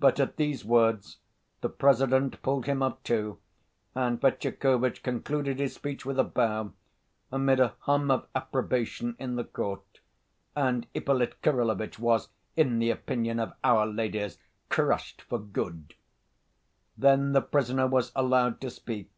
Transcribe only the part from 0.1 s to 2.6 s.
at these words the President